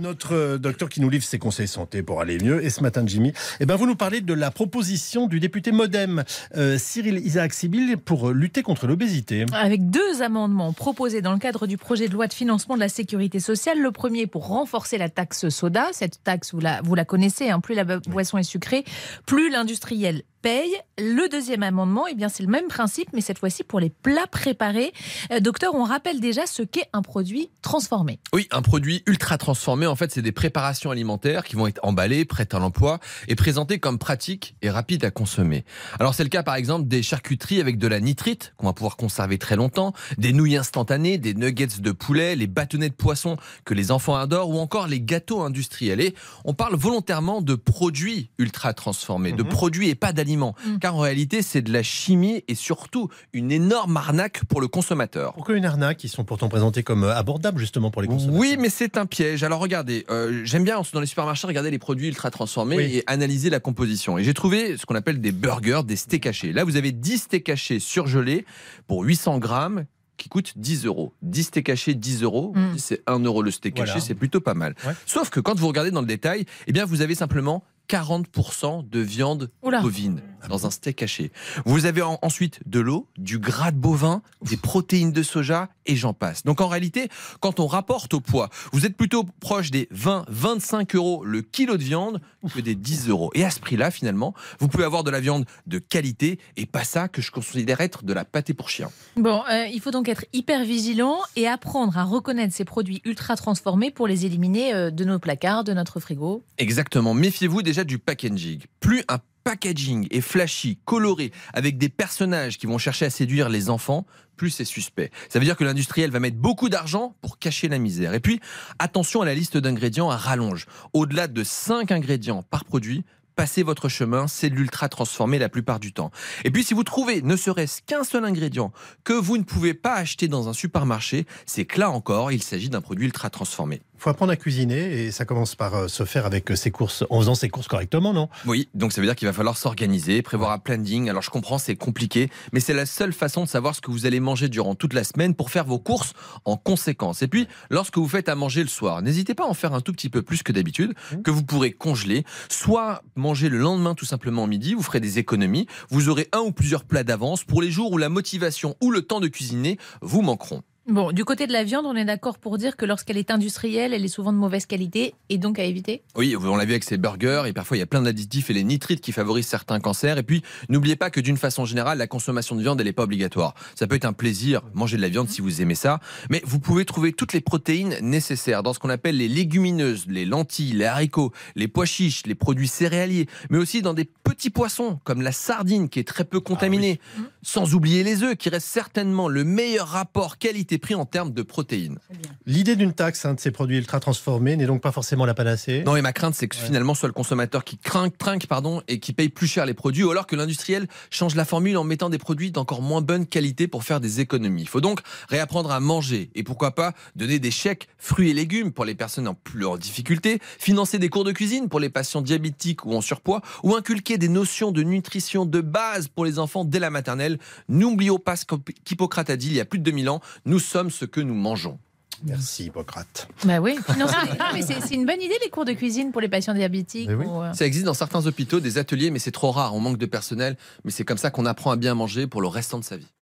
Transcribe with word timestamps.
Notre 0.00 0.34
euh, 0.34 0.58
docteur 0.58 0.88
qui 0.88 1.00
nous 1.00 1.10
livre 1.10 1.24
ses 1.24 1.38
conseils 1.38 1.68
santé 1.68 2.02
pour 2.02 2.20
aller 2.20 2.38
mieux. 2.38 2.64
Et 2.64 2.70
ce 2.70 2.82
matin, 2.82 3.02
Jimmy, 3.04 3.32
eh 3.60 3.66
ben, 3.66 3.76
vous 3.76 3.86
nous 3.86 3.96
parlez 3.96 4.22
de 4.22 4.32
la 4.32 4.50
proposition 4.50 5.26
du 5.26 5.40
député 5.40 5.72
Modem, 5.72 6.24
euh, 6.56 6.78
Cyril 6.78 7.18
Isaac 7.18 7.52
Sibyl, 7.52 7.98
pour 7.98 8.30
lutter 8.30 8.62
contre 8.62 8.86
l'obésité. 8.86 9.44
Avec 9.52 9.90
deux 9.90 10.22
amendements 10.22 10.72
proposés 10.72 11.20
dans 11.20 11.32
le 11.32 11.38
cadre 11.38 11.66
du 11.66 11.76
projet 11.76 12.08
de 12.08 12.14
loi 12.14 12.26
de 12.26 12.32
financement 12.32 12.76
de 12.76 12.80
la 12.80 12.88
sécurité 12.88 13.40
sociale. 13.40 13.78
Le 13.80 13.92
premier 13.92 14.26
pour 14.26 14.46
renforcer 14.46 14.96
la 14.96 15.10
taxe 15.10 15.50
soda. 15.50 15.88
Cette 15.92 16.22
taxe, 16.24 16.54
vous 16.54 16.60
la, 16.60 16.80
vous 16.82 16.94
la 16.94 17.04
connaissez, 17.04 17.50
hein, 17.50 17.60
plus 17.60 17.74
la 17.74 17.84
boisson 17.84 18.38
est 18.38 18.42
sucrée, 18.42 18.84
plus 19.26 19.50
l'industriel 19.50 20.22
paye. 20.42 20.74
Le 20.98 21.28
deuxième 21.28 21.62
amendement, 21.62 22.06
eh 22.06 22.14
bien, 22.14 22.28
c'est 22.28 22.42
le 22.42 22.48
même 22.48 22.68
principe, 22.68 23.08
mais 23.12 23.20
cette 23.20 23.38
fois-ci 23.38 23.64
pour 23.64 23.80
les 23.80 23.90
plats 23.90 24.26
préparés. 24.26 24.92
Euh, 25.32 25.40
docteur, 25.40 25.74
on 25.74 25.84
rappelle 25.84 26.20
déjà 26.20 26.46
ce 26.46 26.62
qu'est 26.62 26.86
un 26.92 27.02
produit 27.02 27.50
transformé. 27.62 28.20
Oui, 28.32 28.48
un 28.50 28.62
produit 28.62 29.02
ultra 29.06 29.38
transformé, 29.38 29.86
en 29.86 29.96
fait, 29.96 30.10
c'est 30.12 30.22
des 30.22 30.32
préparations 30.32 30.90
alimentaires 30.90 31.44
qui 31.44 31.56
vont 31.56 31.66
être 31.66 31.80
emballées, 31.82 32.24
prêtes 32.24 32.54
à 32.54 32.58
l'emploi 32.58 33.00
et 33.28 33.34
présentées 33.34 33.78
comme 33.78 33.98
pratiques 33.98 34.56
et 34.62 34.70
rapides 34.70 35.04
à 35.04 35.10
consommer. 35.10 35.64
Alors, 35.98 36.14
c'est 36.14 36.22
le 36.22 36.28
cas, 36.28 36.42
par 36.42 36.54
exemple, 36.54 36.88
des 36.88 37.02
charcuteries 37.02 37.60
avec 37.60 37.78
de 37.78 37.86
la 37.86 38.00
nitrite 38.00 38.54
qu'on 38.56 38.66
va 38.66 38.72
pouvoir 38.72 38.96
conserver 38.96 39.38
très 39.38 39.56
longtemps, 39.56 39.92
des 40.18 40.32
nouilles 40.32 40.56
instantanées, 40.56 41.18
des 41.18 41.34
nuggets 41.34 41.80
de 41.80 41.92
poulet, 41.92 42.36
les 42.36 42.46
bâtonnets 42.46 42.88
de 42.88 42.94
poisson 42.94 43.36
que 43.64 43.74
les 43.74 43.90
enfants 43.90 44.16
adorent 44.16 44.50
ou 44.50 44.58
encore 44.58 44.86
les 44.86 45.00
gâteaux 45.00 45.42
industriels. 45.42 46.00
Et 46.00 46.14
on 46.44 46.54
parle 46.54 46.76
volontairement 46.76 47.42
de 47.42 47.54
produits 47.54 48.30
ultra 48.38 48.74
transformés, 48.74 49.32
de 49.32 49.42
mhm. 49.42 49.48
produits 49.48 49.88
et 49.88 49.94
pas 49.94 50.12
d'aliments 50.12 50.29
Mm. 50.36 50.78
Car 50.80 50.96
en 50.96 51.00
réalité, 51.00 51.42
c'est 51.42 51.62
de 51.62 51.72
la 51.72 51.82
chimie 51.82 52.44
et 52.48 52.54
surtout 52.54 53.08
une 53.32 53.52
énorme 53.52 53.96
arnaque 53.96 54.44
pour 54.44 54.60
le 54.60 54.68
consommateur. 54.68 55.32
Pourquoi 55.34 55.56
une 55.56 55.64
arnaque 55.64 56.04
Ils 56.04 56.08
sont 56.08 56.24
pourtant 56.24 56.48
présentés 56.48 56.82
comme 56.82 57.04
euh, 57.04 57.14
abordables 57.14 57.58
justement 57.58 57.90
pour 57.90 58.02
les 58.02 58.08
consommateurs? 58.08 58.40
Oui, 58.40 58.56
mais 58.58 58.68
c'est 58.68 58.96
un 58.96 59.06
piège. 59.06 59.42
Alors 59.42 59.60
regardez, 59.60 60.04
euh, 60.10 60.42
j'aime 60.44 60.64
bien 60.64 60.80
dans 60.92 61.00
les 61.00 61.06
supermarchés 61.06 61.46
regarder 61.46 61.70
les 61.70 61.78
produits 61.78 62.08
ultra 62.08 62.30
transformés 62.30 62.78
et 62.94 63.04
analyser 63.06 63.50
la 63.50 63.60
composition. 63.60 64.18
Et 64.18 64.24
j'ai 64.24 64.34
trouvé 64.34 64.76
ce 64.76 64.86
qu'on 64.86 64.94
appelle 64.94 65.20
des 65.20 65.32
burgers, 65.32 65.82
des 65.84 65.96
steaks 65.96 66.26
hachés. 66.26 66.52
Là, 66.52 66.64
vous 66.64 66.76
avez 66.76 66.92
10 66.92 67.18
steaks 67.18 67.48
hachés 67.48 67.78
surgelés 67.78 68.44
pour 68.86 69.02
800 69.02 69.38
grammes 69.38 69.84
qui 70.20 70.28
coûte 70.28 70.52
10 70.56 70.84
euros. 70.84 71.14
10 71.22 71.44
steaks 71.44 71.68
hachés, 71.70 71.94
10 71.94 72.22
euros. 72.22 72.52
Mm. 72.54 72.78
C'est 72.78 73.02
1 73.06 73.20
euro 73.20 73.42
le 73.42 73.50
steak 73.50 73.80
haché, 73.80 74.00
c'est 74.00 74.14
plutôt 74.14 74.40
pas 74.40 74.54
mal. 74.54 74.74
Sauf 75.06 75.30
que 75.30 75.40
quand 75.40 75.58
vous 75.58 75.66
regardez 75.66 75.90
dans 75.90 76.02
le 76.02 76.06
détail, 76.06 76.44
eh 76.66 76.72
bien, 76.72 76.84
vous 76.84 77.00
avez 77.00 77.14
simplement 77.14 77.64
40% 77.90 78.88
de 78.88 79.00
viande 79.00 79.50
bovine 79.82 80.22
dans 80.48 80.66
un 80.66 80.70
steak 80.70 81.02
haché. 81.02 81.32
Vous 81.64 81.86
avez 81.86 82.02
ensuite 82.02 82.60
de 82.66 82.80
l'eau, 82.80 83.08
du 83.16 83.38
gras 83.38 83.70
de 83.70 83.76
bovin, 83.76 84.22
des 84.42 84.56
protéines 84.56 85.12
de 85.12 85.22
soja 85.22 85.68
et 85.86 85.96
j'en 85.96 86.12
passe. 86.12 86.44
Donc 86.44 86.60
en 86.60 86.68
réalité, 86.68 87.08
quand 87.40 87.60
on 87.60 87.66
rapporte 87.66 88.14
au 88.14 88.20
poids, 88.20 88.48
vous 88.72 88.86
êtes 88.86 88.96
plutôt 88.96 89.24
proche 89.40 89.70
des 89.70 89.88
20-25 89.94 90.96
euros 90.96 91.24
le 91.24 91.42
kilo 91.42 91.76
de 91.76 91.82
viande 91.82 92.20
que 92.54 92.60
des 92.60 92.74
10 92.74 93.08
euros. 93.08 93.30
Et 93.34 93.44
à 93.44 93.50
ce 93.50 93.60
prix-là, 93.60 93.90
finalement, 93.90 94.34
vous 94.58 94.68
pouvez 94.68 94.84
avoir 94.84 95.04
de 95.04 95.10
la 95.10 95.20
viande 95.20 95.44
de 95.66 95.78
qualité 95.78 96.38
et 96.56 96.66
pas 96.66 96.84
ça 96.84 97.08
que 97.08 97.20
je 97.22 97.30
considère 97.30 97.80
être 97.80 98.04
de 98.04 98.12
la 98.12 98.24
pâté 98.24 98.54
pour 98.54 98.68
chien. 98.68 98.90
Bon, 99.16 99.42
euh, 99.50 99.66
il 99.66 99.80
faut 99.80 99.90
donc 99.90 100.08
être 100.08 100.24
hyper 100.32 100.64
vigilant 100.64 101.18
et 101.36 101.46
apprendre 101.46 101.96
à 101.98 102.04
reconnaître 102.04 102.54
ces 102.54 102.64
produits 102.64 103.02
ultra 103.04 103.36
transformés 103.36 103.90
pour 103.90 104.06
les 104.06 104.26
éliminer 104.26 104.74
euh, 104.74 104.90
de 104.90 105.04
nos 105.04 105.18
placards, 105.18 105.64
de 105.64 105.72
notre 105.72 106.00
frigo. 106.00 106.42
Exactement. 106.58 107.14
Méfiez-vous 107.14 107.62
déjà 107.62 107.84
du 107.84 107.98
packaging. 107.98 108.60
Plus 108.80 109.04
un 109.08 109.18
packaging 109.44 110.06
est 110.10 110.20
flashy, 110.20 110.78
coloré, 110.84 111.32
avec 111.52 111.78
des 111.78 111.88
personnages 111.88 112.58
qui 112.58 112.66
vont 112.66 112.78
chercher 112.78 113.06
à 113.06 113.10
séduire 113.10 113.48
les 113.48 113.70
enfants, 113.70 114.06
plus 114.36 114.50
c'est 114.50 114.64
suspect. 114.64 115.10
Ça 115.28 115.38
veut 115.38 115.44
dire 115.44 115.56
que 115.56 115.64
l'industriel 115.64 116.10
va 116.10 116.20
mettre 116.20 116.38
beaucoup 116.38 116.68
d'argent 116.68 117.14
pour 117.20 117.38
cacher 117.38 117.68
la 117.68 117.78
misère. 117.78 118.14
Et 118.14 118.20
puis, 118.20 118.40
attention 118.78 119.20
à 119.20 119.26
la 119.26 119.34
liste 119.34 119.56
d'ingrédients 119.56 120.10
à 120.10 120.16
rallonge. 120.16 120.66
Au-delà 120.92 121.26
de 121.26 121.44
5 121.44 121.92
ingrédients 121.92 122.42
par 122.42 122.64
produit, 122.64 123.04
passez 123.36 123.62
votre 123.62 123.88
chemin, 123.88 124.28
c'est 124.28 124.50
de 124.50 124.54
l'ultra 124.54 124.88
transformé 124.88 125.38
la 125.38 125.48
plupart 125.48 125.80
du 125.80 125.92
temps. 125.92 126.10
Et 126.44 126.50
puis 126.50 126.64
si 126.64 126.74
vous 126.74 126.84
trouvez 126.84 127.22
ne 127.22 127.36
serait-ce 127.36 127.80
qu'un 127.82 128.04
seul 128.04 128.24
ingrédient 128.24 128.72
que 129.04 129.12
vous 129.12 129.38
ne 129.38 129.44
pouvez 129.44 129.72
pas 129.72 129.94
acheter 129.94 130.28
dans 130.28 130.48
un 130.48 130.52
supermarché, 130.52 131.26
c'est 131.46 131.64
que 131.64 131.80
là 131.80 131.90
encore, 131.90 132.32
il 132.32 132.42
s'agit 132.42 132.68
d'un 132.68 132.80
produit 132.80 133.06
ultra 133.06 133.30
transformé 133.30 133.80
faut 134.00 134.10
apprendre 134.10 134.32
à 134.32 134.36
cuisiner 134.36 135.04
et 135.04 135.10
ça 135.10 135.26
commence 135.26 135.54
par 135.54 135.74
euh, 135.74 135.88
se 135.88 136.04
faire 136.04 136.24
avec 136.24 136.50
euh, 136.50 136.56
ses 136.56 136.70
courses, 136.70 137.04
en 137.10 137.20
faisant 137.20 137.34
ses 137.34 137.50
courses 137.50 137.68
correctement, 137.68 138.14
non? 138.14 138.28
Oui, 138.46 138.68
donc 138.74 138.92
ça 138.92 139.00
veut 139.00 139.06
dire 139.06 139.14
qu'il 139.14 139.28
va 139.28 139.34
falloir 139.34 139.58
s'organiser, 139.58 140.22
prévoir 140.22 140.52
un 140.52 140.58
planning. 140.58 141.10
Alors 141.10 141.22
je 141.22 141.28
comprends, 141.28 141.58
c'est 141.58 141.76
compliqué, 141.76 142.30
mais 142.52 142.60
c'est 142.60 142.72
la 142.72 142.86
seule 142.86 143.12
façon 143.12 143.44
de 143.44 143.48
savoir 143.48 143.74
ce 143.74 143.82
que 143.82 143.90
vous 143.90 144.06
allez 144.06 144.18
manger 144.18 144.48
durant 144.48 144.74
toute 144.74 144.94
la 144.94 145.04
semaine 145.04 145.34
pour 145.34 145.50
faire 145.50 145.66
vos 145.66 145.78
courses 145.78 146.14
en 146.46 146.56
conséquence. 146.56 147.20
Et 147.20 147.28
puis, 147.28 147.46
lorsque 147.68 147.98
vous 147.98 148.08
faites 148.08 148.30
à 148.30 148.34
manger 148.34 148.62
le 148.62 148.68
soir, 148.68 149.02
n'hésitez 149.02 149.34
pas 149.34 149.44
à 149.44 149.48
en 149.48 149.54
faire 149.54 149.74
un 149.74 149.82
tout 149.82 149.92
petit 149.92 150.08
peu 150.08 150.22
plus 150.22 150.42
que 150.42 150.52
d'habitude, 150.52 150.94
mmh. 151.12 151.22
que 151.22 151.30
vous 151.30 151.42
pourrez 151.42 151.72
congeler, 151.72 152.24
soit 152.48 153.02
manger 153.16 153.50
le 153.50 153.58
lendemain 153.58 153.94
tout 153.94 154.06
simplement 154.06 154.44
au 154.44 154.46
midi, 154.46 154.72
vous 154.72 154.82
ferez 154.82 155.00
des 155.00 155.18
économies, 155.18 155.66
vous 155.90 156.08
aurez 156.08 156.28
un 156.32 156.40
ou 156.40 156.52
plusieurs 156.52 156.84
plats 156.84 157.04
d'avance 157.04 157.44
pour 157.44 157.60
les 157.60 157.70
jours 157.70 157.92
où 157.92 157.98
la 157.98 158.08
motivation 158.08 158.76
ou 158.80 158.90
le 158.90 159.02
temps 159.02 159.20
de 159.20 159.28
cuisiner 159.28 159.78
vous 160.00 160.22
manqueront. 160.22 160.62
Bon, 160.90 161.12
du 161.12 161.24
côté 161.24 161.46
de 161.46 161.52
la 161.52 161.62
viande, 161.62 161.86
on 161.86 161.94
est 161.94 162.04
d'accord 162.04 162.36
pour 162.36 162.58
dire 162.58 162.76
que 162.76 162.84
lorsqu'elle 162.84 163.16
est 163.16 163.30
industrielle, 163.30 163.94
elle 163.94 164.04
est 164.04 164.08
souvent 164.08 164.32
de 164.32 164.38
mauvaise 164.38 164.66
qualité 164.66 165.14
et 165.28 165.38
donc 165.38 165.60
à 165.60 165.62
éviter 165.62 166.02
Oui, 166.16 166.34
on 166.36 166.56
l'a 166.56 166.64
vu 166.64 166.72
avec 166.72 166.82
ces 166.82 166.96
burgers 166.96 167.44
et 167.46 167.52
parfois 167.52 167.76
il 167.76 167.80
y 167.80 167.82
a 167.84 167.86
plein 167.86 168.02
d'additifs 168.02 168.50
et 168.50 168.54
les 168.54 168.64
nitrites 168.64 169.00
qui 169.00 169.12
favorisent 169.12 169.46
certains 169.46 169.78
cancers. 169.78 170.18
Et 170.18 170.24
puis, 170.24 170.42
n'oubliez 170.68 170.96
pas 170.96 171.10
que 171.10 171.20
d'une 171.20 171.36
façon 171.36 171.64
générale, 171.64 171.98
la 171.98 172.08
consommation 172.08 172.56
de 172.56 172.62
viande, 172.62 172.80
elle 172.80 172.88
n'est 172.88 172.92
pas 172.92 173.04
obligatoire. 173.04 173.54
Ça 173.76 173.86
peut 173.86 173.94
être 173.94 174.04
un 174.04 174.12
plaisir, 174.12 174.62
manger 174.74 174.96
de 174.96 175.02
la 175.02 175.10
viande 175.10 175.28
si 175.28 175.40
vous 175.40 175.62
aimez 175.62 175.76
ça, 175.76 176.00
mais 176.28 176.42
vous 176.44 176.58
pouvez 176.58 176.84
trouver 176.84 177.12
toutes 177.12 177.34
les 177.34 177.40
protéines 177.40 177.96
nécessaires 178.00 178.64
dans 178.64 178.72
ce 178.72 178.80
qu'on 178.80 178.90
appelle 178.90 179.16
les 179.16 179.28
légumineuses, 179.28 180.06
les 180.08 180.24
lentilles, 180.24 180.72
les 180.72 180.86
haricots, 180.86 181.30
les 181.54 181.68
pois 181.68 181.86
chiches, 181.86 182.26
les 182.26 182.34
produits 182.34 182.66
céréaliers, 182.66 183.28
mais 183.48 183.58
aussi 183.58 183.80
dans 183.80 183.94
des 183.94 184.06
petits 184.24 184.50
poissons 184.50 184.98
comme 185.04 185.22
la 185.22 185.30
sardine 185.30 185.88
qui 185.88 186.00
est 186.00 186.08
très 186.08 186.24
peu 186.24 186.40
contaminée, 186.40 186.98
ah 187.16 187.20
sans 187.42 187.76
oublier 187.76 188.02
les 188.02 188.24
œufs 188.24 188.34
qui 188.36 188.48
restent 188.48 188.66
certainement 188.66 189.28
le 189.28 189.44
meilleur 189.44 189.86
rapport 189.86 190.36
qualité 190.36 190.79
pris 190.80 190.94
en 190.94 191.04
termes 191.04 191.32
de 191.32 191.42
protéines. 191.42 191.98
L'idée 192.46 192.76
d'une 192.76 192.92
taxe 192.92 193.24
hein, 193.24 193.34
de 193.34 193.40
ces 193.40 193.50
produits 193.50 193.78
ultra 193.78 194.00
transformés 194.00 194.56
n'est 194.56 194.66
donc 194.66 194.82
pas 194.82 194.92
forcément 194.92 195.26
la 195.26 195.34
panacée. 195.34 195.82
Non, 195.84 195.96
et 195.96 196.02
ma 196.02 196.12
crainte, 196.12 196.34
c'est 196.34 196.48
que 196.48 196.56
finalement, 196.56 196.94
soit 196.94 197.08
le 197.08 197.12
consommateur 197.12 197.64
qui 197.64 197.78
craint, 197.78 198.08
trinque 198.10 198.46
pardon, 198.46 198.82
et 198.88 198.98
qui 198.98 199.12
paye 199.12 199.28
plus 199.28 199.46
cher 199.46 199.66
les 199.66 199.74
produits, 199.74 200.02
ou 200.02 200.10
alors 200.10 200.26
que 200.26 200.36
l'industriel 200.36 200.88
change 201.10 201.34
la 201.34 201.44
formule 201.44 201.76
en 201.76 201.84
mettant 201.84 202.10
des 202.10 202.18
produits 202.18 202.50
d'encore 202.50 202.82
moins 202.82 203.02
bonne 203.02 203.26
qualité 203.26 203.68
pour 203.68 203.84
faire 203.84 204.00
des 204.00 204.20
économies. 204.20 204.62
Il 204.62 204.68
faut 204.68 204.80
donc 204.80 205.00
réapprendre 205.28 205.70
à 205.70 205.80
manger 205.80 206.30
et 206.34 206.42
pourquoi 206.42 206.74
pas 206.74 206.94
donner 207.16 207.38
des 207.38 207.50
chèques 207.50 207.88
fruits 207.98 208.30
et 208.30 208.34
légumes 208.34 208.72
pour 208.72 208.84
les 208.84 208.94
personnes 208.94 209.28
en 209.28 209.34
plus 209.34 209.66
en 209.66 209.76
difficulté, 209.76 210.40
financer 210.58 210.98
des 210.98 211.08
cours 211.08 211.24
de 211.24 211.32
cuisine 211.32 211.68
pour 211.68 211.80
les 211.80 211.90
patients 211.90 212.22
diabétiques 212.22 212.84
ou 212.86 212.94
en 212.94 213.00
surpoids, 213.00 213.42
ou 213.62 213.74
inculquer 213.74 214.18
des 214.18 214.28
notions 214.28 214.72
de 214.72 214.82
nutrition 214.82 215.44
de 215.44 215.60
base 215.60 216.08
pour 216.08 216.24
les 216.24 216.38
enfants 216.38 216.64
dès 216.64 216.78
la 216.78 216.90
maternelle. 216.90 217.38
N'oublions 217.68 218.18
pas 218.18 218.36
ce 218.36 218.44
qu'Hippocrate 218.84 219.30
a 219.30 219.36
dit 219.36 219.48
il 219.48 219.54
y 219.54 219.60
a 219.60 219.64
plus 219.64 219.78
de 219.78 219.84
2000 219.84 220.08
ans. 220.08 220.20
Nous 220.44 220.58
sommes 220.70 220.90
ce 220.90 221.04
que 221.04 221.20
nous 221.20 221.34
mangeons. 221.34 221.78
Merci 222.22 222.66
Hippocrate. 222.66 223.28
Bah 223.44 223.60
oui, 223.60 223.78
c'est 224.60 224.94
une 224.94 225.06
bonne 225.06 225.22
idée 225.22 225.34
les 225.42 225.50
cours 225.50 225.64
de 225.64 225.72
cuisine 225.72 226.12
pour 226.12 226.20
les 226.20 226.28
patients 226.28 226.54
diabétiques. 226.54 227.08
Euh. 227.08 227.52
Ça 227.54 227.66
existe 227.66 227.86
dans 227.86 227.94
certains 227.94 228.26
hôpitaux, 228.26 228.60
des 228.60 228.78
ateliers, 228.78 229.10
mais 229.10 229.18
c'est 229.18 229.30
trop 229.30 229.50
rare, 229.50 229.74
on 229.74 229.80
manque 229.80 229.98
de 229.98 230.06
personnel. 230.06 230.56
Mais 230.84 230.90
c'est 230.90 231.04
comme 231.04 231.18
ça 231.18 231.30
qu'on 231.30 231.46
apprend 231.46 231.70
à 231.70 231.76
bien 231.76 231.94
manger 231.94 232.26
pour 232.26 232.42
le 232.42 232.48
restant 232.48 232.78
de 232.78 232.84
sa 232.84 232.96
vie. 232.96 233.10